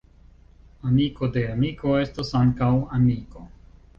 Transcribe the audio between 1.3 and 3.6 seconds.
de amiko estas ankaŭ amiko.